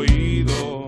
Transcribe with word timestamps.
oído. 0.00 0.84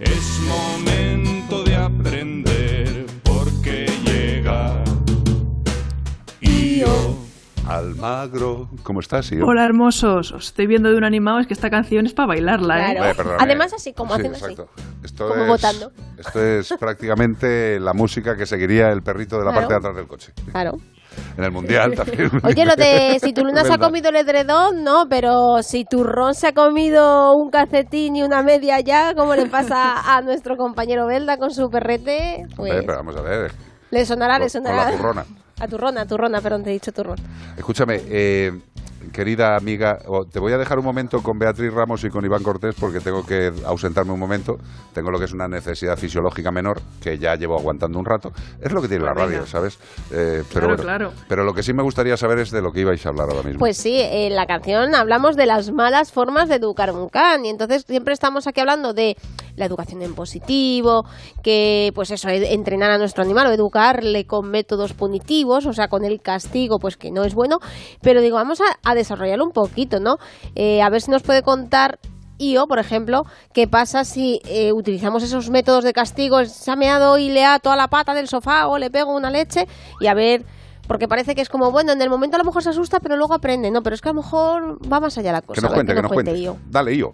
Es 0.00 0.40
momento 0.46 1.64
de 1.64 1.76
aprender 1.76 3.06
porque 3.24 3.86
llega. 4.04 4.82
Y 6.40 6.80
yo. 6.80 7.18
Almagro. 7.66 8.68
¿Cómo 8.82 9.00
estás, 9.00 9.30
Io? 9.32 9.44
Hola 9.46 9.64
hermosos, 9.64 10.32
os 10.32 10.46
estoy 10.46 10.66
viendo 10.66 10.88
de 10.90 10.96
un 10.96 11.04
animado, 11.04 11.40
es 11.40 11.46
que 11.46 11.52
esta 11.54 11.68
canción 11.68 12.06
es 12.06 12.14
para 12.14 12.28
bailarla, 12.28 12.92
¿eh? 12.92 13.14
Claro. 13.14 13.36
Además, 13.38 13.72
así 13.74 13.92
como 13.92 14.14
Sí, 14.16 14.20
haciendo 14.26 14.38
así. 14.46 14.56
Esto 15.02 15.28
Como 15.28 15.42
es, 15.42 15.48
votando. 15.48 15.92
Esto 16.16 16.42
es 16.44 16.74
prácticamente 16.78 17.78
la 17.80 17.92
música 17.92 18.36
que 18.36 18.46
seguiría 18.46 18.88
el 18.90 19.02
perrito 19.02 19.38
de 19.38 19.44
la 19.44 19.50
Claro. 19.50 19.60
parte 19.68 19.74
de 19.74 19.78
atrás 19.78 19.96
del 19.96 20.06
coche. 20.06 20.32
Claro. 20.50 20.78
En 21.38 21.44
el 21.44 21.52
Mundial 21.52 21.94
también. 21.94 22.30
Oye, 22.42 22.64
lo 22.66 22.74
de 22.74 23.18
si 23.22 23.32
tu 23.32 23.44
luna 23.44 23.62
se 23.64 23.72
ha 23.72 23.78
comido 23.78 24.08
el 24.10 24.16
edredón, 24.16 24.82
no, 24.82 25.04
pero 25.08 25.62
si 25.62 25.84
tu 25.84 26.02
ron 26.02 26.34
se 26.34 26.48
ha 26.48 26.52
comido 26.52 27.32
un 27.36 27.48
calcetín 27.50 28.16
y 28.16 28.22
una 28.24 28.42
media 28.42 28.80
ya, 28.80 29.14
como 29.14 29.36
le 29.36 29.46
pasa 29.46 30.16
a 30.16 30.20
nuestro 30.22 30.56
compañero 30.56 31.06
Belda 31.06 31.36
con 31.36 31.50
su 31.52 31.70
perrete, 31.70 32.42
pues 32.56 32.72
Hombre, 32.72 32.86
pero 32.86 32.98
vamos 32.98 33.16
a 33.16 33.22
ver. 33.22 33.52
le 33.90 34.04
sonará, 34.04 34.38
le 34.40 34.46
Con- 34.50 34.62
con 34.62 34.70
sonará. 34.72 34.90
la 34.90 34.96
turrona. 34.96 35.24
A 35.60 35.66
turrona, 35.66 36.00
a 36.02 36.06
turrona, 36.06 36.40
perdón, 36.40 36.62
te 36.64 36.70
he 36.70 36.72
dicho 36.74 36.92
turrón. 36.92 37.16
Escúchame, 37.56 38.00
eh, 38.08 38.52
querida 39.10 39.56
amiga, 39.56 39.98
te 40.30 40.38
voy 40.38 40.52
a 40.52 40.58
dejar 40.58 40.78
un 40.78 40.84
momento 40.84 41.22
con 41.22 41.38
Beatriz 41.38 41.72
Ramos 41.72 42.04
y 42.04 42.10
con 42.10 42.24
Iván 42.24 42.42
Cortés 42.42 42.74
porque 42.78 43.00
tengo 43.00 43.24
que 43.24 43.52
ausentarme 43.64 44.12
un 44.12 44.20
momento. 44.20 44.58
Tengo 44.92 45.10
lo 45.10 45.18
que 45.18 45.26
es 45.26 45.32
una 45.32 45.48
necesidad 45.48 45.96
fisiológica 45.96 46.50
menor 46.50 46.80
que 47.00 47.18
ya 47.18 47.34
llevo 47.34 47.58
aguantando 47.58 47.98
un 47.98 48.04
rato. 48.04 48.32
Es 48.60 48.72
lo 48.72 48.82
que 48.82 48.88
tiene 48.88 49.04
la 49.04 49.14
radio. 49.14 49.46
¿sabes? 49.46 49.78
Eh, 50.10 50.42
pero 50.52 50.66
Claro, 50.66 50.66
bueno, 50.68 50.82
claro. 50.82 51.12
Pero 51.28 51.44
lo 51.44 51.54
que 51.54 51.62
sí 51.62 51.72
me 51.72 51.82
gustaría 51.82 52.16
saber 52.16 52.38
es 52.38 52.50
de 52.50 52.62
lo 52.62 52.72
que 52.72 52.80
ibais 52.80 53.04
a 53.06 53.08
hablar 53.08 53.28
ahora 53.30 53.42
mismo. 53.42 53.58
Pues 53.58 53.76
sí, 53.76 53.98
en 54.00 54.34
la 54.34 54.46
canción 54.46 54.94
hablamos 54.94 55.36
de 55.36 55.46
las 55.46 55.70
malas 55.70 56.12
formas 56.12 56.48
de 56.48 56.56
educar 56.56 56.92
un 56.92 57.08
can 57.08 57.44
y 57.44 57.50
entonces 57.50 57.84
siempre 57.86 58.14
estamos 58.14 58.46
aquí 58.46 58.60
hablando 58.60 58.92
de 58.92 59.16
la 59.58 59.66
educación 59.66 60.02
en 60.02 60.14
positivo, 60.14 61.04
que 61.42 61.92
pues 61.94 62.10
eso, 62.10 62.28
entrenar 62.28 62.90
a 62.90 62.98
nuestro 62.98 63.22
animal 63.22 63.48
o 63.48 63.52
educarle 63.52 64.24
con 64.24 64.50
métodos 64.50 64.94
punitivos, 64.94 65.66
o 65.66 65.72
sea, 65.72 65.88
con 65.88 66.04
el 66.04 66.20
castigo, 66.20 66.78
pues 66.78 66.96
que 66.96 67.10
no 67.10 67.24
es 67.24 67.34
bueno, 67.34 67.58
pero 68.00 68.20
digo, 68.20 68.36
vamos 68.36 68.60
a, 68.60 68.64
a 68.88 68.94
desarrollarlo 68.94 69.44
un 69.44 69.52
poquito, 69.52 70.00
¿no? 70.00 70.16
Eh, 70.54 70.82
a 70.82 70.88
ver 70.90 71.02
si 71.02 71.10
nos 71.10 71.22
puede 71.22 71.42
contar 71.42 71.98
Io, 72.40 72.68
por 72.68 72.78
ejemplo, 72.78 73.24
qué 73.52 73.66
pasa 73.66 74.04
si 74.04 74.40
eh, 74.46 74.72
utilizamos 74.72 75.24
esos 75.24 75.50
métodos 75.50 75.82
de 75.82 75.92
castigo, 75.92 76.44
se 76.44 76.70
ha 76.70 76.76
meado 76.76 77.18
y 77.18 77.30
le 77.30 77.44
ha 77.44 77.58
toda 77.58 77.74
la 77.74 77.88
pata 77.88 78.14
del 78.14 78.28
sofá 78.28 78.68
o 78.68 78.78
le 78.78 78.90
pego 78.90 79.14
una 79.14 79.28
leche 79.30 79.66
y 80.00 80.06
a 80.06 80.14
ver 80.14 80.44
porque 80.86 81.06
parece 81.06 81.34
que 81.34 81.42
es 81.42 81.50
como, 81.50 81.70
bueno, 81.70 81.92
en 81.92 82.00
el 82.00 82.08
momento 82.08 82.36
a 82.36 82.38
lo 82.38 82.44
mejor 82.44 82.62
se 82.62 82.70
asusta, 82.70 82.98
pero 83.00 83.16
luego 83.16 83.34
aprende. 83.34 83.70
No, 83.70 83.82
pero 83.82 83.94
es 83.94 84.00
que 84.00 84.08
a 84.08 84.12
lo 84.12 84.22
mejor 84.22 84.78
va 84.90 85.00
más 85.00 85.18
allá 85.18 85.32
la 85.32 85.42
cosa. 85.42 85.60
que 85.60 85.66
nos 85.66 85.72
A 85.72 85.76
ver, 85.76 85.84
cuente, 85.84 85.94
que 85.94 86.02
nos 86.02 86.12
cuente. 86.12 86.38
Io. 86.38 86.56
Dale, 86.70 86.96
yo. 86.96 87.12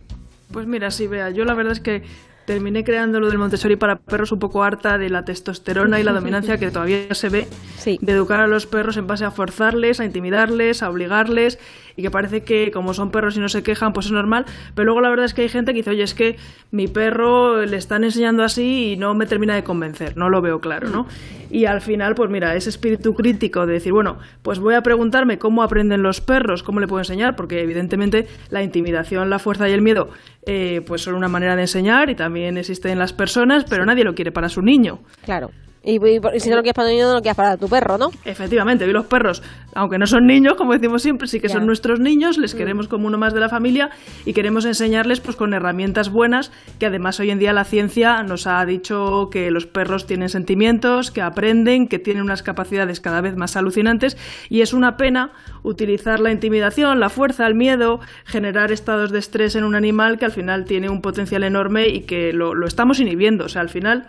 Pues 0.53 0.69
mira, 0.69 0.92
sí, 0.92 1.08
vea, 1.08 1.31
yo 1.31 1.45
la 1.45 1.55
verdad 1.55 1.73
es 1.73 1.81
que 1.81 2.05
terminé 2.47 2.84
creando 2.84 3.20
lo 3.20 3.28
del 3.28 3.39
Montessori 3.39 3.77
para 3.77 3.97
perros 3.97 4.33
un 4.33 4.39
poco 4.39 4.62
harta 4.64 4.98
de 4.98 5.09
la 5.11 5.25
testosterona 5.25 5.98
y 6.00 6.03
la 6.03 6.12
dominancia 6.20 6.59
que 6.59 6.70
todavía 6.70 7.14
se 7.14 7.28
ve 7.28 7.47
Sí. 7.78 7.98
de 8.01 8.12
educar 8.12 8.41
a 8.41 8.47
los 8.47 8.67
perros 8.67 8.97
en 8.97 9.06
base 9.06 9.25
a 9.25 9.31
forzarles, 9.31 10.01
a 10.01 10.05
intimidarles, 10.05 10.83
a 10.83 10.91
obligarles 10.91 11.59
y 11.97 12.03
que 12.03 12.11
parece 12.11 12.42
que 12.42 12.70
como 12.73 12.92
son 12.95 13.11
perros 13.11 13.36
y 13.36 13.41
no 13.41 13.48
se 13.48 13.62
quejan, 13.62 13.92
pues 13.92 14.06
es 14.06 14.12
normal, 14.12 14.47
pero 14.75 14.86
luego 14.86 15.01
la 15.01 15.11
verdad 15.11 15.27
es 15.27 15.34
que 15.34 15.42
hay 15.42 15.48
gente 15.48 15.73
que 15.73 15.78
dice, 15.78 15.91
oye, 15.91 16.03
es 16.03 16.14
que 16.14 16.36
mi 16.70 16.89
perro 16.89 17.64
le 17.67 17.77
están 17.77 18.03
enseñando 18.05 18.42
así 18.42 18.92
y 18.92 18.97
no 18.97 19.14
me 19.14 19.27
termina 19.27 19.55
de 19.55 19.62
convencer, 19.64 20.17
no 20.17 20.29
lo 20.29 20.41
veo 20.42 20.61
claro, 20.61 20.89
¿no? 20.89 21.06
Y 21.55 21.67
al 21.67 21.81
final, 21.81 22.17
pues 22.17 22.29
mira, 22.31 22.57
ese 22.57 22.69
espíritu 22.69 23.15
crítico 23.15 23.65
de 23.65 23.75
decir, 23.75 23.93
bueno, 23.93 24.19
pues 24.43 24.59
voy 24.59 24.75
a 24.75 24.81
preguntarme 24.81 25.39
cómo 25.39 25.63
aprenden 25.63 26.03
los 26.03 26.21
perros, 26.21 26.65
cómo 26.65 26.81
le 26.81 26.89
puedo 26.89 27.01
enseñar, 27.01 27.37
porque 27.37 27.61
evidentemente 27.61 28.27
la 28.51 28.65
intimidación, 28.65 29.31
la 29.31 29.39
fuerza 29.39 29.69
y 29.69 29.73
el 29.73 29.81
miedo, 29.81 30.09
eh, 30.47 30.81
pues 30.85 31.03
son 31.03 31.15
una 31.15 31.29
manera 31.29 31.55
de 31.55 31.63
enseñar 31.63 32.11
y 32.11 32.17
también 32.17 32.57
existen 32.57 32.91
en 32.91 32.99
las 32.99 33.13
personas, 33.13 33.63
pero 33.71 33.87
nadie 33.87 34.03
lo 34.03 34.15
quiere 34.15 34.33
para 34.33 34.49
su 34.49 34.63
niño. 34.63 34.99
Claro. 35.25 35.51
Y, 35.85 35.97
y- 35.97 36.21
y 36.35 36.41
si 36.41 36.49
no 36.51 36.57
lo 36.57 36.63
quieres 36.63 36.75
para 36.75 36.89
tu 36.89 36.95
niño, 36.95 37.09
no 37.09 37.15
lo 37.15 37.21
quieres 37.21 37.37
para 37.37 37.57
tu 37.59 37.69
perro, 37.69 37.99
¿no? 37.99 38.11
Efectivamente, 38.25 38.87
y 38.87 38.93
los 38.93 39.05
perros, 39.07 39.42
aunque 39.75 39.98
no 39.98 40.07
son 40.07 40.27
niños, 40.27 40.55
como 40.55 40.73
decimos 40.73 41.03
siempre, 41.03 41.29
sí 41.29 41.41
que 41.41 41.48
Ya. 41.48 41.55
Mm. 41.55 41.58
son 41.58 41.67
nuestros 41.67 42.01
niños, 42.01 42.39
les 42.39 42.55
queremos 42.55 42.89
como 42.89 43.07
uno 43.07 43.19
más 43.19 43.35
de 43.35 43.41
la 43.41 43.48
familia 43.51 43.91
y 44.25 44.33
queremos 44.33 44.64
enseñarles 44.64 45.20
pues 45.20 45.36
con 45.36 45.53
herramientas 45.53 46.11
buenas, 46.11 46.51
que 46.79 46.86
además 46.86 47.20
hoy 47.20 47.31
en 47.31 47.39
día 47.39 47.53
la 47.53 47.64
ciencia 47.64 48.23
nos 48.23 48.47
ha 48.47 48.64
dicho 48.64 49.29
que 49.31 49.51
los 49.51 49.67
perros 49.67 50.07
tienen 50.07 50.31
sentimientos, 50.31 51.11
que 51.11 51.20
aprenden, 51.20 51.87
que 51.87 51.98
tienen 51.98 52.23
unas 52.23 52.42
capacidades 52.42 53.01
cada 53.01 53.20
vez 53.20 53.37
más 53.37 53.57
alucinantes 53.57 54.17
y 54.48 54.63
es 54.63 54.73
una 54.73 54.97
pena 54.97 55.33
utilizar 55.63 56.19
la 56.20 56.33
intimidación, 56.33 56.98
la 56.98 57.08
fuerza, 57.11 57.47
el 57.47 57.55
miedo, 57.55 58.01
generar 58.25 58.73
estados 58.73 59.11
de 59.13 59.19
estrés 59.19 59.55
en 59.55 59.64
un 59.64 59.75
animal 59.75 60.19
que 60.19 60.25
al 60.25 60.33
final 60.33 60.64
tiene 60.64 60.89
un 60.89 61.01
potencial 61.03 61.45
enorme 61.45 61.89
y 61.89 62.03
que 62.07 62.33
lo, 62.33 62.55
lo 62.55 62.67
estamos 62.67 63.01
inhibiendo, 63.01 63.45
o 63.45 63.48
sea, 63.48 63.61
al 63.63 63.69
final 63.69 64.07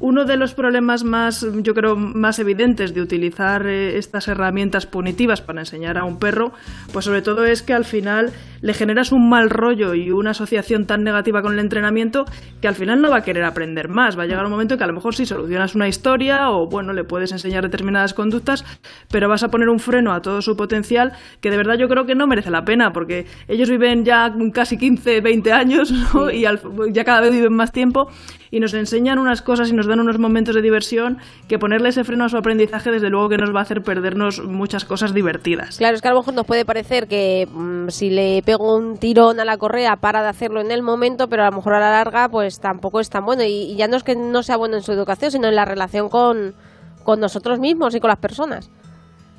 Uno 0.00 0.24
de 0.24 0.36
los 0.36 0.54
problemas 0.54 1.04
más, 1.04 1.46
yo 1.62 1.74
creo, 1.74 1.96
más 1.96 2.38
evidentes 2.38 2.94
de 2.94 3.00
utilizar 3.00 3.66
eh, 3.66 3.98
estas 3.98 4.28
herramientas 4.28 4.86
punitivas 4.86 5.40
para 5.40 5.60
enseñar 5.60 5.98
a 5.98 6.04
un 6.04 6.18
perro, 6.18 6.52
pues 6.92 7.04
sobre 7.04 7.22
todo 7.22 7.44
es 7.44 7.62
que 7.62 7.72
al 7.72 7.84
final 7.84 8.32
le 8.64 8.72
generas 8.72 9.12
un 9.12 9.28
mal 9.28 9.50
rollo 9.50 9.92
y 9.94 10.10
una 10.10 10.30
asociación 10.30 10.86
tan 10.86 11.04
negativa 11.04 11.42
con 11.42 11.52
el 11.52 11.58
entrenamiento 11.58 12.24
que 12.62 12.68
al 12.68 12.74
final 12.74 13.02
no 13.02 13.10
va 13.10 13.18
a 13.18 13.22
querer 13.22 13.44
aprender 13.44 13.90
más. 13.90 14.18
Va 14.18 14.22
a 14.22 14.26
llegar 14.26 14.44
un 14.46 14.50
momento 14.50 14.74
en 14.74 14.78
que 14.78 14.84
a 14.84 14.86
lo 14.86 14.94
mejor 14.94 15.14
sí 15.14 15.26
solucionas 15.26 15.74
una 15.74 15.86
historia 15.86 16.48
o, 16.50 16.66
bueno, 16.66 16.94
le 16.94 17.04
puedes 17.04 17.30
enseñar 17.32 17.62
determinadas 17.62 18.14
conductas, 18.14 18.64
pero 19.10 19.28
vas 19.28 19.42
a 19.42 19.48
poner 19.48 19.68
un 19.68 19.78
freno 19.80 20.12
a 20.14 20.22
todo 20.22 20.40
su 20.40 20.56
potencial 20.56 21.12
que 21.42 21.50
de 21.50 21.58
verdad 21.58 21.74
yo 21.78 21.88
creo 21.88 22.06
que 22.06 22.14
no 22.14 22.26
merece 22.26 22.50
la 22.50 22.64
pena 22.64 22.90
porque 22.92 23.26
ellos 23.48 23.68
viven 23.68 24.04
ya 24.06 24.32
casi 24.54 24.78
15, 24.78 25.20
20 25.20 25.52
años 25.52 25.92
¿no? 26.14 26.30
y 26.30 26.46
al- 26.46 26.60
ya 26.90 27.04
cada 27.04 27.20
vez 27.20 27.32
viven 27.32 27.52
más 27.52 27.70
tiempo 27.70 28.08
y 28.50 28.60
nos 28.60 28.72
enseñan 28.72 29.18
unas 29.18 29.42
cosas 29.42 29.68
y 29.70 29.74
nos 29.74 29.86
dan 29.86 29.98
unos 30.00 30.18
momentos 30.18 30.54
de 30.54 30.62
diversión 30.62 31.18
que 31.48 31.58
ponerle 31.58 31.88
ese 31.88 32.04
freno 32.04 32.24
a 32.24 32.28
su 32.28 32.36
aprendizaje 32.36 32.90
desde 32.92 33.10
luego 33.10 33.28
que 33.28 33.36
nos 33.36 33.52
va 33.54 33.58
a 33.58 33.62
hacer 33.62 33.82
perdernos 33.82 34.42
muchas 34.44 34.84
cosas 34.84 35.12
divertidas. 35.12 35.78
Claro, 35.78 35.96
es 35.96 36.00
que 36.02 36.08
a 36.08 36.12
lo 36.12 36.18
mejor 36.20 36.34
nos 36.34 36.46
puede 36.46 36.64
parecer 36.64 37.08
que 37.08 37.48
mm, 37.52 37.88
si 37.88 38.10
le 38.10 38.42
pego 38.54 38.74
un 38.74 38.96
tirón 38.98 39.40
a 39.40 39.44
la 39.44 39.56
correa 39.56 39.96
para 39.96 40.22
de 40.22 40.28
hacerlo 40.28 40.60
en 40.60 40.70
el 40.70 40.82
momento, 40.82 41.28
pero 41.28 41.42
a 41.42 41.50
lo 41.50 41.56
mejor 41.56 41.74
a 41.74 41.80
la 41.80 41.90
larga 41.90 42.28
pues 42.28 42.60
tampoco 42.60 43.00
es 43.00 43.10
tan 43.10 43.24
bueno. 43.24 43.42
Y, 43.42 43.72
y 43.72 43.76
ya 43.76 43.88
no 43.88 43.96
es 43.96 44.02
que 44.02 44.14
no 44.14 44.42
sea 44.42 44.56
bueno 44.56 44.76
en 44.76 44.82
su 44.82 44.92
educación, 44.92 45.30
sino 45.30 45.48
en 45.48 45.56
la 45.56 45.64
relación 45.64 46.08
con, 46.08 46.54
con 47.02 47.20
nosotros 47.20 47.58
mismos 47.58 47.94
y 47.94 48.00
con 48.00 48.08
las 48.08 48.18
personas. 48.18 48.70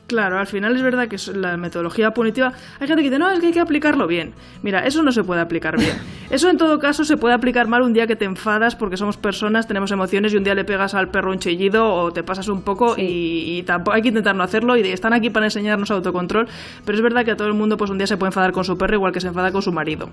Claro, 0.08 0.38
al 0.38 0.46
final 0.46 0.76
es 0.76 0.84
verdad 0.84 1.08
que 1.08 1.16
es 1.16 1.28
la 1.30 1.58
metodología 1.58 2.12
punitiva. 2.12 2.54
Hay 2.80 2.88
gente 2.88 3.02
que 3.02 3.10
dice, 3.10 3.18
no, 3.18 3.32
es 3.32 3.40
que 3.40 3.48
hay 3.48 3.54
que 3.54 3.60
aplicarlo 3.60 4.06
bien. 4.06 4.34
Mira, 4.62 4.86
eso 4.86 5.02
no 5.02 5.12
se 5.12 5.24
puede 5.24 5.42
aplicar 5.42 5.78
bien. 5.80 5.98
Eso 6.30 6.50
en 6.50 6.58
todo 6.58 6.80
caso 6.80 7.06
se 7.06 7.18
puede 7.18 7.36
aplicar 7.36 7.68
mal 7.68 7.84
un 7.84 7.94
día 7.94 8.08
que 8.08 8.16
te 8.16 8.26
enfadas 8.26 8.76
porque 8.76 8.98
somos 8.98 9.16
personas, 9.16 9.68
tenemos 9.68 9.92
emociones 9.92 10.34
y 10.34 10.38
un 10.38 10.44
día 10.44 10.56
le 10.56 10.66
pegas 10.66 10.96
al 10.96 11.10
perro 11.10 11.32
un 11.32 11.38
chillido 11.38 11.88
o 11.94 12.12
te 12.12 12.24
pasas 12.24 12.48
un 12.48 12.64
poco 12.64 12.96
y, 12.98 13.58
y 13.60 13.64
tampoco 13.64 13.96
hay 13.96 14.02
que 14.02 14.08
intentar 14.08 14.36
no 14.36 14.42
hacerlo 14.42 14.76
y 14.76 14.82
están 14.82 15.14
aquí 15.14 15.30
para 15.30 15.46
enseñarnos 15.46 15.92
autocontrol. 15.92 16.48
Pero 16.84 16.98
es 16.98 17.04
verdad 17.04 17.24
que 17.26 17.32
a 17.32 17.36
todo 17.38 17.48
el 17.48 17.54
mundo 17.54 17.78
pues 17.78 17.92
un 17.92 18.00
día 18.00 18.08
se 18.08 18.18
puede 18.18 18.30
enfadar 18.30 18.54
con 18.54 18.64
su 18.64 18.76
perro 18.76 18.96
igual 18.96 19.12
que 19.14 19.22
se 19.22 19.28
enfada 19.28 19.52
con 19.52 19.62
su 19.62 19.72
marido. 19.72 20.10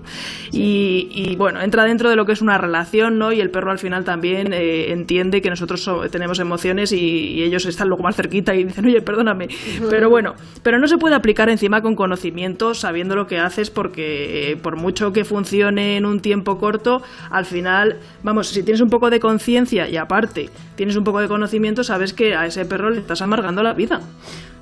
Y, 0.51 1.07
y, 1.11 1.35
bueno, 1.35 1.61
entra 1.61 1.83
dentro 1.83 2.09
de 2.11 2.15
lo 2.15 2.25
que 2.25 2.33
es 2.33 2.41
una 2.43 2.59
relación, 2.59 3.17
¿no? 3.17 3.31
Y 3.33 3.41
el 3.41 3.49
perro 3.49 3.71
al 3.71 3.79
final 3.79 4.03
también 4.03 4.53
eh, 4.53 4.91
entiende 4.91 5.41
que 5.41 5.49
nosotros 5.49 5.81
so- 5.81 6.07
tenemos 6.11 6.37
emociones 6.39 6.91
y, 6.91 6.99
y 6.99 7.43
ellos 7.43 7.65
están 7.65 7.87
luego 7.87 8.03
más 8.03 8.15
cerquita 8.15 8.53
y 8.53 8.65
dicen, 8.65 8.85
oye, 8.85 9.01
perdóname. 9.01 9.47
Pero 9.89 10.09
bueno, 10.09 10.35
pero 10.61 10.79
no 10.79 10.87
se 10.87 10.97
puede 10.97 11.15
aplicar 11.15 11.49
encima 11.49 11.81
con 11.81 11.95
conocimiento, 11.95 12.73
sabiendo 12.73 13.15
lo 13.15 13.27
que 13.27 13.39
haces, 13.39 13.69
porque 13.69 14.51
eh, 14.51 14.57
por 14.57 14.75
mucho 14.75 15.13
que 15.13 15.25
funcione 15.25 15.97
en 15.97 16.05
un 16.05 16.19
tiempo 16.19 16.57
corto, 16.57 17.01
al 17.29 17.45
final, 17.45 17.97
vamos, 18.23 18.47
si 18.47 18.63
tienes 18.63 18.81
un 18.81 18.89
poco 18.89 19.09
de 19.09 19.19
conciencia 19.19 19.89
y 19.89 19.97
aparte 19.97 20.49
tienes 20.75 20.95
un 20.95 21.03
poco 21.03 21.19
de 21.19 21.27
conocimiento, 21.27 21.83
sabes 21.83 22.13
que 22.13 22.35
a 22.35 22.45
ese 22.45 22.65
perro 22.65 22.89
le 22.89 22.99
estás 22.99 23.21
amargando 23.21 23.63
la 23.63 23.73
vida. 23.73 24.01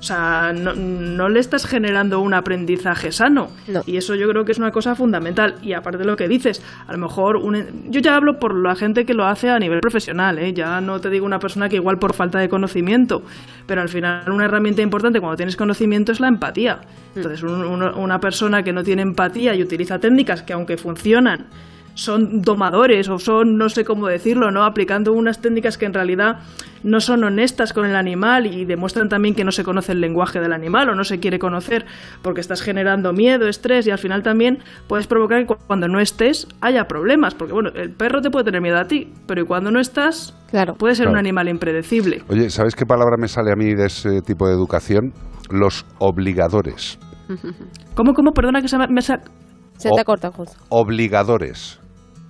O 0.02 0.04
sea, 0.04 0.52
no, 0.52 0.74
no 0.74 1.28
le 1.28 1.38
estás 1.38 1.64
generando 1.64 2.18
un 2.18 2.34
aprendizaje 2.34 3.12
sano. 3.12 3.50
No. 3.68 3.82
Y 3.86 3.98
eso 3.98 4.16
yo 4.16 4.28
creo 4.28 4.44
que 4.44 4.50
es 4.50 4.58
una 4.58 4.72
cosa 4.72 4.96
fundamental. 4.96 5.54
Y 5.62 5.74
aparte 5.74 5.98
de 5.98 6.04
lo 6.04 6.16
que 6.16 6.26
dices, 6.26 6.60
a 6.88 6.92
lo 6.92 6.98
mejor 6.98 7.36
un- 7.36 7.84
yo 7.88 8.00
ya 8.00 8.16
hablo 8.16 8.40
por 8.40 8.52
la 8.52 8.74
gente 8.74 9.06
que 9.06 9.14
lo 9.14 9.24
hace 9.26 9.48
a 9.48 9.60
nivel 9.60 9.78
profesional, 9.78 10.40
¿eh? 10.40 10.52
ya 10.52 10.80
no 10.80 11.00
te 11.00 11.08
digo 11.08 11.24
una 11.24 11.38
persona 11.38 11.68
que 11.68 11.76
igual 11.76 12.00
por 12.00 12.14
falta 12.14 12.40
de 12.40 12.48
conocimiento, 12.48 13.22
pero 13.68 13.80
al 13.80 13.88
final 13.88 14.28
una 14.28 14.46
herramienta 14.46 14.82
importante 14.82 15.20
cuando 15.20 15.36
tienes 15.36 15.54
conocimiento 15.54 16.10
es 16.10 16.18
la 16.18 16.26
empatía. 16.26 16.80
Entonces, 17.14 17.44
un- 17.44 17.62
una 17.82 18.18
persona 18.18 18.64
que 18.64 18.72
no 18.72 18.82
tiene 18.82 19.02
empatía 19.02 19.54
y 19.54 19.62
utiliza 19.62 20.00
técnicas 20.00 20.42
que 20.42 20.52
aunque 20.52 20.76
funcionan, 20.78 21.46
son 21.94 22.40
domadores 22.42 23.08
o 23.08 23.18
son, 23.18 23.56
no 23.58 23.68
sé 23.68 23.84
cómo 23.84 24.06
decirlo, 24.06 24.50
¿no? 24.50 24.64
Aplicando 24.64 25.12
unas 25.12 25.40
técnicas 25.40 25.76
que 25.76 25.86
en 25.86 25.92
realidad 25.94 26.40
no 26.82 27.00
son 27.00 27.22
honestas 27.22 27.72
con 27.72 27.84
el 27.86 27.94
animal 27.94 28.46
y 28.46 28.64
demuestran 28.64 29.08
también 29.08 29.34
que 29.34 29.44
no 29.44 29.52
se 29.52 29.62
conoce 29.62 29.92
el 29.92 30.00
lenguaje 30.00 30.40
del 30.40 30.52
animal 30.52 30.88
o 30.88 30.94
no 30.94 31.04
se 31.04 31.20
quiere 31.20 31.38
conocer 31.38 31.84
porque 32.22 32.40
estás 32.40 32.62
generando 32.62 33.12
miedo, 33.12 33.46
estrés 33.46 33.86
y 33.86 33.90
al 33.90 33.98
final 33.98 34.22
también 34.22 34.58
puedes 34.88 35.06
provocar 35.06 35.40
que 35.42 35.46
cu- 35.46 35.56
cuando 35.66 35.86
no 35.86 36.00
estés 36.00 36.48
haya 36.60 36.84
problemas. 36.84 37.34
Porque 37.34 37.52
bueno, 37.52 37.70
el 37.74 37.90
perro 37.92 38.20
te 38.20 38.30
puede 38.30 38.46
tener 38.46 38.62
miedo 38.62 38.78
a 38.78 38.84
ti, 38.86 39.12
pero 39.26 39.42
y 39.42 39.44
cuando 39.44 39.70
no 39.70 39.78
estás, 39.80 40.34
Claro. 40.50 40.74
puede 40.74 40.94
ser 40.94 41.08
un 41.08 41.16
animal 41.16 41.48
impredecible. 41.48 42.22
Oye, 42.28 42.50
¿sabes 42.50 42.74
qué 42.74 42.84
palabra 42.86 43.16
me 43.18 43.28
sale 43.28 43.52
a 43.52 43.56
mí 43.56 43.74
de 43.74 43.86
ese 43.86 44.20
tipo 44.22 44.46
de 44.48 44.54
educación? 44.54 45.12
Los 45.50 45.84
obligadores. 45.98 46.98
¿Cómo, 47.94 48.12
cómo? 48.14 48.32
Perdona 48.32 48.60
que 48.62 48.68
se 48.68 48.78
me, 48.78 49.00
Se 49.02 49.18
te 49.94 50.04
corta 50.04 50.30
justo. 50.30 50.56
Obligadores. 50.70 51.78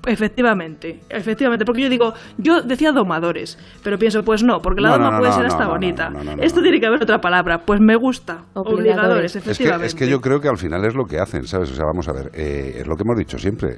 Efectivamente, 0.04 1.00
efectivamente, 1.08 1.64
porque 1.64 1.82
yo 1.82 1.88
digo, 1.88 2.12
yo 2.36 2.60
decía 2.62 2.90
domadores, 2.90 3.56
pero 3.84 3.98
pienso, 3.98 4.22
pues 4.24 4.42
no, 4.42 4.60
porque 4.60 4.80
la 4.80 4.90
No, 4.90 4.94
doma 4.94 5.06
no, 5.06 5.12
no, 5.12 5.18
puede 5.20 5.32
ser 5.32 5.42
no, 5.42 5.48
hasta 5.48 5.68
bonita. 5.68 6.10
no, 6.10 6.24
no, 6.24 6.36
no, 6.36 6.42
Esto 6.42 6.58
no. 6.58 6.62
tiene 6.64 6.80
que 6.80 6.86
haber 6.86 7.02
otra 7.02 7.20
palabra, 7.20 7.58
pues 7.64 7.80
me 7.80 7.94
gusta. 7.94 8.44
Obligadores. 8.54 8.72
Obligadores, 8.74 9.36
Es 9.36 9.42
que, 9.44 9.50
efectivamente. 9.50 9.86
es 9.86 9.94
que 9.94 10.08
yo 10.08 10.20
creo 10.20 10.40
que 10.40 10.48
al 10.48 10.58
final 10.58 10.84
es 10.84 10.94
lo 10.94 11.04
que 11.04 11.20
hacen, 11.20 11.44
¿sabes? 11.46 11.70
O 11.70 11.74
sea, 11.74 11.84
vamos 11.86 12.08
a 12.08 12.12
ver, 12.12 12.30
eh, 12.34 12.78
es 12.80 12.86
lo 12.86 12.96
que 12.96 13.02
hemos 13.04 13.16
dicho 13.16 13.38
siempre. 13.38 13.76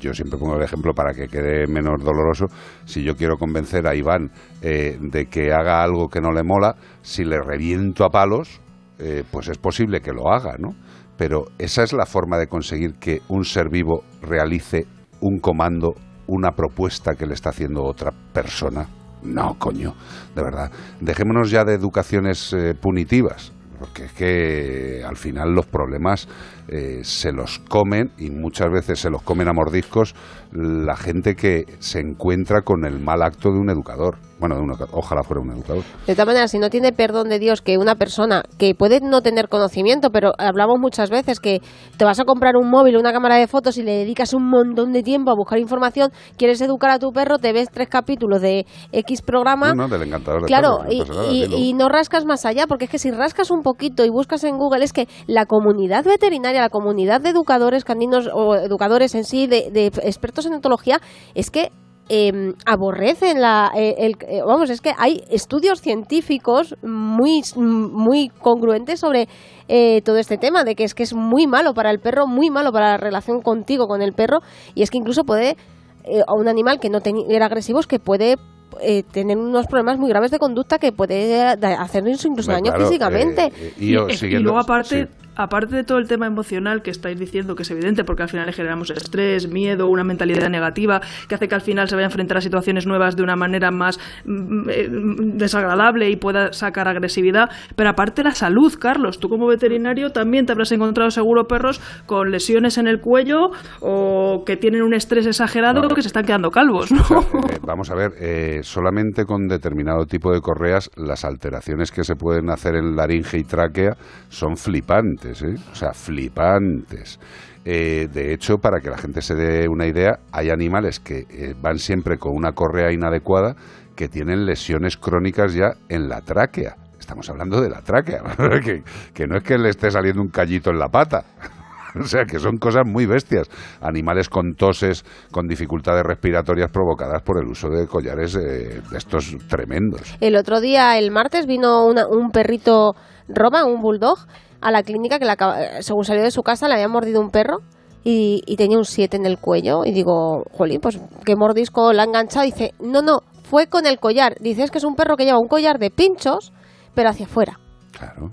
Yo 0.00 0.12
siempre 0.12 0.38
pongo 0.38 0.56
el 0.56 0.62
ejemplo 0.62 0.92
para 0.94 1.12
que 1.14 1.28
quede 1.28 1.66
menos 1.68 2.02
doloroso. 2.02 2.46
Si 2.84 3.04
yo 3.04 3.14
quiero 3.14 3.36
convencer 3.36 3.86
a 3.86 3.94
Iván 3.94 4.30
eh, 4.62 4.98
de 5.00 5.26
que 5.26 5.52
haga 5.52 5.82
algo 5.82 6.08
que 6.08 6.20
no 6.20 6.32
le 6.32 6.42
mola, 6.42 6.74
si 7.02 7.24
le 7.24 7.40
reviento 7.40 8.04
a 8.04 8.08
palos, 8.10 8.60
eh, 8.98 9.22
pues 9.30 9.48
es 9.48 9.58
posible 9.58 10.00
que 10.00 10.10
lo 10.12 10.32
haga, 10.32 10.56
¿no? 10.58 10.70
Pero 11.16 11.44
esa 11.58 11.84
es 11.84 11.92
la 11.92 12.06
forma 12.06 12.36
de 12.36 12.48
conseguir 12.48 12.94
que 12.94 13.20
un 13.28 13.44
ser 13.44 13.68
vivo 13.70 14.02
realice 14.22 14.86
un 15.22 15.38
comando, 15.38 15.94
una 16.26 16.52
propuesta 16.52 17.14
que 17.14 17.26
le 17.26 17.34
está 17.34 17.50
haciendo 17.50 17.84
otra 17.84 18.12
persona. 18.32 18.86
No, 19.22 19.58
coño, 19.58 19.94
de 20.34 20.42
verdad. 20.42 20.70
Dejémonos 21.00 21.50
ya 21.50 21.64
de 21.64 21.74
educaciones 21.74 22.52
eh, 22.52 22.74
punitivas, 22.74 23.52
porque 23.78 24.04
es 24.06 24.12
que 24.12 25.04
al 25.06 25.16
final 25.16 25.54
los 25.54 25.66
problemas 25.66 26.28
eh, 26.74 27.00
se 27.04 27.32
los 27.32 27.58
comen 27.58 28.10
y 28.18 28.30
muchas 28.30 28.70
veces 28.72 28.98
se 28.98 29.10
los 29.10 29.22
comen 29.22 29.46
a 29.48 29.52
mordiscos 29.52 30.14
la 30.52 30.96
gente 30.96 31.34
que 31.34 31.64
se 31.78 32.00
encuentra 32.00 32.62
con 32.62 32.84
el 32.84 32.98
mal 32.98 33.22
acto 33.22 33.50
de 33.50 33.58
un 33.58 33.70
educador. 33.70 34.16
Bueno, 34.38 34.56
de 34.56 34.62
un 34.62 34.72
ojalá 34.90 35.22
fuera 35.22 35.40
un 35.40 35.50
educador. 35.52 35.84
De 36.06 36.14
todas 36.14 36.26
maneras, 36.26 36.50
si 36.50 36.58
no 36.58 36.68
tiene 36.68 36.92
perdón 36.92 37.28
de 37.28 37.38
Dios 37.38 37.62
que 37.62 37.78
una 37.78 37.94
persona 37.94 38.42
que 38.58 38.74
puede 38.74 39.00
no 39.00 39.20
tener 39.22 39.48
conocimiento, 39.48 40.10
pero 40.10 40.32
hablamos 40.36 40.80
muchas 40.80 41.10
veces 41.10 41.38
que 41.38 41.60
te 41.96 42.04
vas 42.04 42.18
a 42.18 42.24
comprar 42.24 42.56
un 42.56 42.68
móvil, 42.68 42.96
una 42.96 43.12
cámara 43.12 43.36
de 43.36 43.46
fotos 43.46 43.78
y 43.78 43.82
le 43.84 43.92
dedicas 43.98 44.34
un 44.34 44.48
montón 44.50 44.92
de 44.92 45.02
tiempo 45.04 45.30
a 45.30 45.34
buscar 45.36 45.58
información, 45.60 46.10
quieres 46.36 46.60
educar 46.60 46.90
a 46.90 46.98
tu 46.98 47.12
perro, 47.12 47.38
te 47.38 47.52
ves 47.52 47.68
tres 47.72 47.88
capítulos 47.88 48.42
de 48.42 48.66
X 48.90 49.22
programa. 49.22 49.68
No, 49.74 49.86
no, 49.86 49.88
del 49.88 50.02
encantador 50.08 50.40
de 50.42 50.46
Claro, 50.48 50.78
perros, 50.78 50.86
no 50.86 50.92
y, 50.92 50.98
pasa 51.00 51.12
nada, 51.14 51.32
y- 51.32 51.42
dilo. 51.42 51.56
y 51.58 51.72
no 51.74 51.88
rascas 51.88 52.24
más 52.24 52.44
allá, 52.44 52.66
porque 52.66 52.86
es 52.86 52.90
que 52.90 52.98
si 52.98 53.10
rascas 53.12 53.50
un 53.52 53.62
poquito 53.62 54.04
y 54.04 54.10
buscas 54.10 54.42
en 54.42 54.58
Google, 54.58 54.84
es 54.84 54.92
que 54.92 55.06
la 55.28 55.46
comunidad 55.46 56.04
veterinaria, 56.04 56.61
la 56.62 56.70
comunidad 56.70 57.20
de 57.20 57.30
educadores 57.30 57.84
caninos 57.84 58.28
o 58.32 58.54
educadores 58.54 59.14
en 59.14 59.24
sí, 59.24 59.46
de, 59.46 59.70
de 59.70 59.86
expertos 59.86 60.46
en 60.46 60.54
etología, 60.54 61.00
es 61.34 61.50
que 61.50 61.70
eh, 62.08 62.52
aborrecen 62.66 63.40
la 63.40 63.70
eh, 63.74 63.94
el, 63.98 64.16
eh, 64.28 64.42
vamos 64.44 64.70
es 64.70 64.80
que 64.80 64.92
hay 64.98 65.22
estudios 65.30 65.80
científicos 65.80 66.74
muy 66.82 67.42
muy 67.56 68.28
congruentes 68.28 69.00
sobre 69.00 69.28
eh, 69.68 70.02
todo 70.02 70.16
este 70.16 70.36
tema 70.36 70.64
de 70.64 70.74
que 70.74 70.84
es 70.84 70.94
que 70.94 71.04
es 71.04 71.14
muy 71.14 71.46
malo 71.46 71.74
para 71.74 71.90
el 71.90 72.00
perro 72.00 72.26
muy 72.26 72.50
malo 72.50 72.72
para 72.72 72.90
la 72.90 72.96
relación 72.96 73.40
contigo 73.40 73.86
con 73.86 74.02
el 74.02 74.12
perro 74.12 74.40
y 74.74 74.82
es 74.82 74.90
que 74.90 74.98
incluso 74.98 75.22
puede 75.24 75.56
eh, 76.04 76.22
a 76.26 76.34
un 76.34 76.48
animal 76.48 76.80
que 76.80 76.90
no 76.90 76.98
era 77.28 77.46
agresivo 77.46 77.80
es 77.80 77.86
que 77.86 78.00
puede 78.00 78.36
eh, 78.80 79.04
tener 79.04 79.38
unos 79.38 79.66
problemas 79.66 79.98
muy 79.98 80.08
graves 80.08 80.30
de 80.30 80.38
conducta 80.38 80.78
que 80.78 80.92
puede 80.92 81.40
hacernos 81.40 82.24
incluso 82.24 82.50
daño 82.50 82.72
claro, 82.72 82.86
físicamente 82.86 83.52
y, 83.78 83.92
luego 83.92 84.58
aparte, 84.58 85.06
sí. 85.06 85.21
Aparte 85.36 85.76
de 85.76 85.84
todo 85.84 85.98
el 85.98 86.08
tema 86.08 86.26
emocional 86.26 86.82
que 86.82 86.90
estáis 86.90 87.18
diciendo, 87.18 87.54
que 87.54 87.62
es 87.62 87.70
evidente, 87.70 88.04
porque 88.04 88.22
al 88.22 88.28
final 88.28 88.46
le 88.46 88.52
generamos 88.52 88.90
estrés, 88.90 89.48
miedo, 89.48 89.88
una 89.88 90.04
mentalidad 90.04 90.48
negativa, 90.48 91.00
que 91.28 91.34
hace 91.34 91.48
que 91.48 91.54
al 91.54 91.60
final 91.60 91.88
se 91.88 91.94
vaya 91.94 92.06
a 92.06 92.10
enfrentar 92.10 92.38
a 92.38 92.40
situaciones 92.40 92.86
nuevas 92.86 93.16
de 93.16 93.22
una 93.22 93.36
manera 93.36 93.70
más 93.70 93.98
mm, 94.24 94.68
eh, 94.70 94.88
mm, 94.88 95.36
desagradable 95.38 96.10
y 96.10 96.16
pueda 96.16 96.52
sacar 96.52 96.88
agresividad. 96.88 97.50
Pero 97.76 97.90
aparte 97.90 98.22
la 98.22 98.32
salud, 98.32 98.72
Carlos, 98.78 99.18
tú 99.18 99.28
como 99.28 99.46
veterinario 99.46 100.10
también 100.10 100.46
te 100.46 100.52
habrás 100.52 100.72
encontrado 100.72 101.10
seguro 101.10 101.44
perros 101.44 101.80
con 102.06 102.30
lesiones 102.30 102.78
en 102.78 102.86
el 102.86 103.00
cuello 103.00 103.50
o 103.80 104.42
que 104.44 104.56
tienen 104.56 104.82
un 104.82 104.94
estrés 104.94 105.26
exagerado 105.26 105.82
No. 105.82 105.88
que 105.88 106.02
se 106.02 106.08
están 106.08 106.24
quedando 106.24 106.50
calvos, 106.50 106.90
¿no? 106.90 107.02
O 107.02 107.04
sea, 107.04 107.18
eh, 107.18 107.58
vamos 107.66 107.90
a 107.90 107.94
ver, 107.94 108.12
eh, 108.20 108.60
solamente 108.62 109.24
con 109.24 109.46
determinado 109.46 110.06
tipo 110.06 110.32
de 110.32 110.40
correas 110.40 110.90
las 110.96 111.24
alteraciones 111.24 111.90
que 111.90 112.04
se 112.04 112.14
pueden 112.14 112.50
hacer 112.50 112.74
en 112.74 112.96
laringe 112.96 113.38
y 113.38 113.44
tráquea 113.44 113.96
son 114.28 114.56
flipantes, 114.56 115.21
¿eh? 115.30 115.54
o 115.70 115.74
sea, 115.74 115.92
flipantes. 115.92 117.18
Eh, 117.64 118.08
de 118.12 118.32
hecho, 118.32 118.58
para 118.58 118.80
que 118.80 118.90
la 118.90 118.98
gente 118.98 119.22
se 119.22 119.34
dé 119.34 119.68
una 119.68 119.86
idea, 119.86 120.18
hay 120.32 120.50
animales 120.50 120.98
que 120.98 121.26
eh, 121.30 121.54
van 121.60 121.78
siempre 121.78 122.18
con 122.18 122.34
una 122.34 122.52
correa 122.52 122.92
inadecuada 122.92 123.54
que 123.94 124.08
tienen 124.08 124.46
lesiones 124.46 124.96
crónicas 124.96 125.54
ya 125.54 125.74
en 125.88 126.08
la 126.08 126.20
tráquea. 126.22 126.76
Estamos 126.98 127.28
hablando 127.30 127.60
de 127.60 127.70
la 127.70 127.82
tráquea, 127.82 128.22
que, 129.14 129.26
no 129.26 129.36
es 129.36 129.42
que 129.44 129.58
le 129.58 129.68
esté 129.68 129.90
saliendo 129.90 130.22
un 130.22 130.28
callito 130.28 130.70
en 130.70 130.78
la 130.78 130.88
pata. 130.88 131.24
O 131.94 132.04
sea, 132.04 132.24
que 132.24 132.38
son 132.38 132.56
cosas 132.56 132.86
muy 132.86 133.04
bestias. 133.04 133.50
Animales 133.82 134.30
con 134.30 134.54
toses, 134.54 135.04
con 135.30 135.46
dificultades 135.46 136.02
respiratorias 136.02 136.70
provocadas 136.70 137.20
por 137.20 137.38
el 137.38 137.46
uso 137.46 137.68
de 137.68 137.86
collares 137.86 138.34
eh, 138.34 138.80
de 138.90 138.96
estos 138.96 139.36
tremendos. 139.46 140.16
El 140.18 140.36
otro 140.36 140.62
día, 140.62 140.96
el 140.96 141.10
martes, 141.10 141.44
vino 141.44 141.84
una- 141.84 142.06
un 142.06 142.30
perrito 142.30 142.94
Roma, 143.28 143.66
un 143.66 143.82
bulldog, 143.82 144.16
a 144.62 144.70
la 144.70 144.82
clínica 144.82 145.18
que 145.18 145.26
eh, 145.26 145.82
según 145.82 146.04
salió 146.04 146.22
de 146.22 146.30
su 146.30 146.42
casa 146.42 146.68
le 146.68 146.74
había 146.74 146.88
mordido 146.88 147.20
un 147.20 147.30
perro 147.30 147.58
y, 148.04 148.42
y 148.46 148.56
tenía 148.56 148.78
un 148.78 148.84
7 148.84 149.16
en 149.16 149.26
el 149.26 149.38
cuello. 149.38 149.84
Y 149.84 149.92
digo, 149.92 150.44
jolín, 150.52 150.80
pues 150.80 151.00
qué 151.24 151.36
mordisco 151.36 151.92
la 151.92 152.02
ha 152.02 152.06
enganchado. 152.06 152.44
Dice, 152.44 152.74
no, 152.80 153.02
no, 153.02 153.20
fue 153.42 153.66
con 153.66 153.86
el 153.86 153.98
collar. 153.98 154.36
Dice, 154.40 154.64
es 154.64 154.70
que 154.70 154.78
es 154.78 154.84
un 154.84 154.96
perro 154.96 155.16
que 155.16 155.24
lleva 155.24 155.38
un 155.38 155.48
collar 155.48 155.78
de 155.78 155.90
pinchos, 155.90 156.52
pero 156.94 157.10
hacia 157.10 157.26
afuera. 157.26 157.58
Claro. 157.92 158.30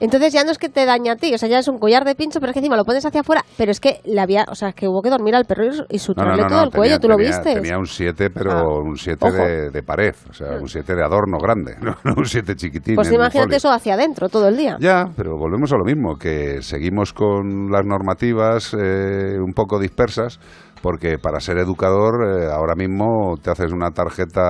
Entonces 0.00 0.32
ya 0.32 0.44
no 0.44 0.50
es 0.50 0.58
que 0.58 0.68
te 0.68 0.84
daña 0.86 1.12
a 1.12 1.16
ti, 1.16 1.32
o 1.34 1.38
sea, 1.38 1.48
ya 1.48 1.58
es 1.58 1.68
un 1.68 1.78
collar 1.78 2.04
de 2.04 2.14
pincho, 2.14 2.40
pero 2.40 2.50
es 2.50 2.54
que 2.54 2.60
encima 2.60 2.76
lo 2.76 2.84
pones 2.84 3.04
hacia 3.04 3.20
afuera. 3.20 3.44
Pero 3.56 3.70
es 3.70 3.80
que 3.80 4.00
le 4.04 4.20
había, 4.20 4.46
o 4.48 4.54
sea, 4.54 4.70
es 4.70 4.74
que 4.74 4.88
hubo 4.88 5.02
que 5.02 5.10
dormir 5.10 5.34
al 5.34 5.44
perro 5.44 5.64
y, 5.64 5.68
y 5.68 5.70
No, 5.70 5.84
no, 5.92 5.98
suturarle 5.98 6.42
no, 6.42 6.48
todo 6.48 6.62
el 6.64 6.70
cuello, 6.70 6.98
tenía- 6.98 7.00
¿tú 7.00 7.08
lo 7.08 7.16
viste? 7.16 7.54
Tenía 7.54 7.78
un 7.78 7.86
7, 7.86 8.30
pero 8.30 8.50
Ah. 8.52 8.80
un 8.82 8.96
7 8.96 9.26
Ojo. 9.28 9.36
de, 9.36 9.70
de 9.70 9.82
pared, 9.82 10.14
o 10.28 10.32
sea, 10.32 10.52
un 10.60 10.68
7 10.68 10.94
de 10.94 11.04
adorno 11.04 11.38
grande, 11.38 11.76
no, 11.82 11.94
un 12.16 12.24
7 12.24 12.56
chiquitín. 12.56 12.94
Pues 12.96 13.12
imagínate 13.12 13.56
eso 13.56 13.70
hacia 13.70 13.94
adentro 13.94 14.28
todo 14.28 14.48
el 14.48 14.56
día. 14.56 14.76
Ya, 14.80 15.04
pero 15.16 15.36
volvemos 15.36 15.72
a 15.72 15.76
lo 15.76 15.84
mismo, 15.84 16.16
que 16.16 16.62
seguimos 16.62 17.12
con 17.12 17.70
las 17.70 17.84
normativas 17.84 18.74
eh, 18.78 19.38
un 19.38 19.52
poco 19.52 19.78
dispersas, 19.78 20.40
porque 20.82 21.18
para 21.18 21.40
ser 21.40 21.58
educador 21.58 22.40
eh, 22.42 22.46
ahora 22.50 22.74
mismo 22.74 23.34
te 23.42 23.50
haces 23.50 23.70
una 23.70 23.90
tarjeta 23.90 24.42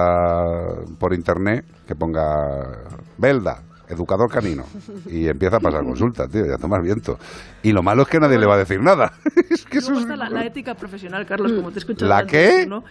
por 0.99 1.13
internet 1.13 1.65
que 1.87 1.95
ponga 1.95 2.23
Belda, 3.19 3.63
educador 3.91 4.31
canino, 4.31 4.65
y 5.07 5.29
empieza 5.29 5.57
a 5.57 5.61
pasar 5.61 5.85
consulta, 5.85 6.27
tío, 6.29 6.47
ya 6.47 6.57
tomas 6.57 6.83
viento. 6.83 7.19
Y 7.63 7.73
lo 7.73 7.83
malo 7.83 8.03
es 8.03 8.09
que 8.09 8.21
nadie 8.21 8.39
le 8.39 8.47
va 8.47 8.55
a 8.55 8.59
decir 8.59 8.81
nada. 8.81 9.13
es 9.51 9.65
que 9.65 9.79
eso 9.79 9.93
es... 9.95 10.07
la, 10.07 10.29
la 10.29 10.45
ética 10.45 10.75
profesional, 10.75 11.27
Carlos, 11.27 11.53
como 11.53 11.71
te 11.71 11.79
he 11.79 11.81
escuchado 11.81 12.09
¿La 12.09 12.19
antes, 12.19 12.33
qué? 12.33 12.67
¿no? 12.67 12.85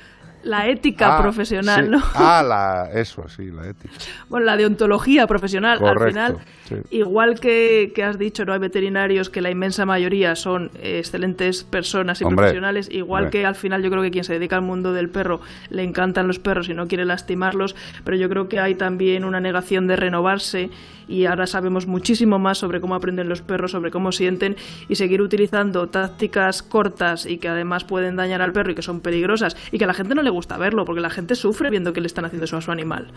La 0.43 0.67
ética 0.67 1.17
Ah, 1.17 1.21
profesional, 1.21 1.85
sí. 1.85 1.91
¿no? 1.91 2.01
Ah, 2.15 2.43
la, 2.47 2.89
eso, 2.99 3.27
sí, 3.27 3.51
la 3.51 3.67
ética. 3.67 3.93
Bueno, 4.29 4.45
la 4.45 4.55
deontología 4.57 5.27
profesional, 5.27 5.73
al 5.73 5.79
Correcto, 5.79 6.07
final, 6.07 6.37
sí. 6.67 6.75
igual 6.91 7.39
que, 7.39 7.91
que 7.93 8.03
has 8.03 8.17
dicho, 8.17 8.45
no 8.45 8.53
hay 8.53 8.59
veterinarios 8.59 9.29
que 9.29 9.41
la 9.41 9.49
inmensa 9.51 9.85
mayoría 9.85 10.35
son 10.35 10.71
excelentes 10.81 11.63
personas 11.63 12.21
y 12.21 12.23
Hombre, 12.23 12.37
profesionales, 12.37 12.87
igual 12.91 13.25
hombre. 13.25 13.39
que 13.39 13.45
al 13.45 13.55
final 13.55 13.83
yo 13.83 13.89
creo 13.89 14.01
que 14.01 14.11
quien 14.11 14.23
se 14.23 14.33
dedica 14.33 14.55
al 14.55 14.61
mundo 14.61 14.93
del 14.93 15.09
perro 15.09 15.41
le 15.69 15.83
encantan 15.83 16.27
los 16.27 16.39
perros 16.39 16.69
y 16.69 16.73
no 16.73 16.87
quiere 16.87 17.05
lastimarlos, 17.05 17.75
pero 18.05 18.15
yo 18.15 18.29
creo 18.29 18.47
que 18.47 18.59
hay 18.59 18.75
también 18.75 19.25
una 19.25 19.39
negación 19.39 19.87
de 19.87 19.95
renovarse 19.97 20.69
y 21.07 21.25
ahora 21.25 21.47
sabemos 21.47 21.87
muchísimo 21.87 22.37
más 22.37 22.59
sobre 22.59 22.79
cómo 22.79 22.93
aprenden 22.93 23.27
los 23.29 23.41
perros, 23.41 23.71
sobre 23.71 23.89
cómo 23.89 24.11
sienten 24.11 24.55
y 24.87 24.95
seguir 24.95 25.23
utilizando 25.23 25.87
tácticas 25.89 26.61
cortas 26.61 27.25
y 27.25 27.39
que 27.39 27.47
además 27.49 27.83
pueden 27.83 28.15
dañar 28.15 28.43
al 28.43 28.51
perro 28.53 28.71
y 28.71 28.75
que 28.75 28.83
son 28.83 28.99
peligrosas 29.01 29.57
y 29.71 29.79
que 29.79 29.85
a 29.85 29.87
la 29.87 29.95
gente 29.95 30.13
no 30.13 30.21
le 30.21 30.28
gusta 30.29 30.57
verlo 30.57 30.85
porque 30.85 31.01
la 31.01 31.09
gente 31.09 31.35
sufre 31.35 31.69
viendo 31.69 31.93
que 31.93 32.01
le 32.01 32.07
están 32.07 32.25
haciendo 32.25 32.45
eso 32.45 32.57
a 32.57 32.61
su 32.61 32.71
animal. 32.71 33.07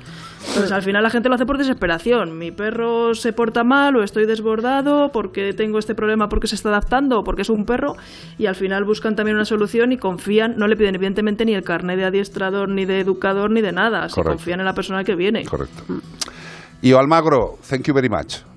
Entonces 0.49 0.73
al 0.73 0.83
final 0.83 1.03
la 1.03 1.11
gente 1.11 1.29
lo 1.29 1.35
hace 1.35 1.47
por 1.47 1.59
desesperación. 1.59 2.39
Mi 2.39 2.51
perro 2.51 3.15
se 3.15 3.33
porta 3.33 3.65
mal 3.65 3.97
o 3.97 4.03
estoy 4.03 4.27
desbordado 4.27 5.11
porque 5.13 5.53
tengo 5.53 5.79
este 5.79 5.95
problema 5.95 6.29
porque 6.29 6.47
se 6.47 6.55
está 6.55 6.69
adaptando 6.71 7.21
o 7.21 7.25
porque 7.25 7.43
es 7.43 7.51
un 7.51 7.65
perro 7.65 7.95
y 8.39 8.47
al 8.47 8.55
final 8.55 8.85
buscan 8.85 9.17
también 9.17 9.37
una 9.37 9.45
solución 9.45 9.93
y 9.93 9.97
confían, 9.97 10.55
no 10.57 10.67
le 10.67 10.77
piden 10.77 10.95
evidentemente 10.95 11.45
ni 11.45 11.55
el 11.55 11.63
carnet 11.63 11.97
de 11.97 12.05
adiestrador, 12.05 12.69
ni 12.69 12.85
de 12.85 13.01
educador, 13.01 13.51
ni 13.51 13.61
de 13.61 13.73
nada. 13.73 14.09
Se 14.09 14.23
confían 14.23 14.61
en 14.61 14.67
la 14.67 14.75
persona 14.75 15.05
que 15.05 15.15
viene. 15.15 15.45
Correcto. 15.45 15.85
Y 16.81 16.93
Almagro, 16.93 17.59
thank 17.69 17.85
you 17.85 17.95
very 17.95 18.09
much. 18.09 18.52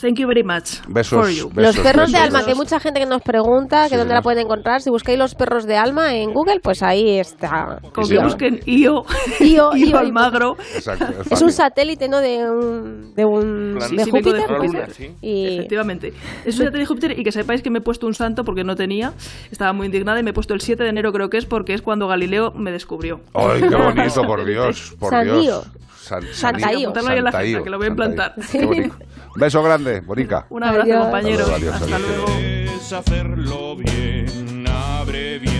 Thank 0.00 0.18
you 0.18 0.26
very 0.28 0.42
much 0.42 0.80
Besos, 0.88 1.18
for 1.18 1.28
you. 1.30 1.48
besos, 1.52 1.76
Los 1.76 1.84
perros 1.84 2.12
de 2.12 2.18
besos, 2.18 2.26
alma, 2.26 2.38
que 2.40 2.44
hay 2.50 2.52
besos. 2.52 2.58
mucha 2.58 2.80
gente 2.80 3.00
que 3.00 3.06
nos 3.06 3.22
pregunta 3.22 3.84
que 3.84 3.88
Sí, 3.90 3.96
dónde 3.96 4.04
señor. 4.10 4.14
la 4.16 4.22
pueden 4.22 4.44
encontrar. 4.44 4.80
Si 4.82 4.90
buscáis 4.90 5.18
los 5.18 5.34
perros 5.34 5.66
de 5.66 5.76
alma 5.76 6.14
en 6.14 6.32
Google, 6.32 6.60
pues 6.62 6.82
ahí 6.82 7.18
está. 7.18 7.80
Con 7.92 8.04
Sí, 8.04 8.12
que 8.14 8.18
sí, 8.18 8.24
busquen 8.24 8.60
IO, 8.66 9.04
Io, 9.40 9.70
IO, 9.74 9.76
Io, 9.76 9.98
Almagro. 9.98 10.56
Exacto, 10.74 11.04
Es 11.22 11.28
fácil. 11.28 11.46
un 11.46 11.52
satélite, 11.52 12.08
¿no? 12.08 12.20
De 12.20 12.48
un, 12.50 13.14
de 13.14 13.24
un 13.24 13.74
Plan- 13.78 13.96
de 13.96 14.04
Sí, 14.04 14.10
vengo 14.10 14.32
de 14.32 14.40
Júpiter, 14.42 14.46
puede 14.46 14.60
Júpiter, 14.68 14.92
ser? 14.92 14.94
sí. 14.94 15.14
Y 15.22 15.54
Efectivamente. 15.56 16.12
Eso 16.44 16.62
ya 16.62 16.70
te 16.70 16.78
dije 16.78 16.86
Júpiter 16.86 17.18
y 17.18 17.24
que 17.24 17.32
sepáis 17.32 17.62
que 17.62 17.70
me 17.70 17.78
he 17.78 17.82
puesto 17.82 18.06
un 18.06 18.14
santo 18.14 18.44
porque 18.44 18.64
no 18.64 18.74
tenía. 18.76 19.12
Estaba 19.50 19.72
muy 19.72 19.86
indignada 19.86 20.20
y 20.20 20.22
me 20.22 20.30
he 20.30 20.34
puesto 20.34 20.54
el 20.54 20.60
7 20.60 20.82
de 20.82 20.88
enero 20.90 21.12
creo 21.12 21.28
que 21.30 21.38
es 21.38 21.46
porque 21.46 21.74
es 21.74 21.82
cuando 21.82 22.06
Galileo 22.06 22.52
me 22.52 22.70
descubrió. 22.72 23.20
Ay, 23.34 23.62
qué 23.62 23.74
bonito, 23.74 24.22
por 24.24 24.44
Dios, 24.46 24.94
por 24.98 25.10
San 25.10 25.24
Dios. 25.24 25.44
Io. 25.44 25.62
San, 25.96 26.22
Santa 26.32 26.72
Io. 26.72 26.88
Apuntarlo 26.90 27.10
ahí 27.10 27.18
en 27.18 27.24
la 27.24 27.32
Santa 27.32 27.38
agenda, 27.42 27.58
Io, 27.58 27.64
que 27.64 27.70
lo 27.70 27.78
voy 27.78 27.86
a 27.86 27.90
implantar. 27.90 28.34
Qué 28.52 28.64
bonito. 28.64 28.96
Beso 29.36 29.62
grande, 29.62 30.00
bonica. 30.00 30.46
Un 30.50 30.62
abrazo, 30.64 30.82
Adiós. 30.90 31.04
compañeros. 31.04 31.48
Adiós, 31.50 31.74
adiós, 31.74 31.74
Hasta 31.82 31.96
adiós. 31.96 32.08
luego. 32.10 32.26
Es 32.76 32.92
hacerlo 32.92 33.76
bien, 33.76 34.64
abre 34.68 35.38
bien 35.38 35.55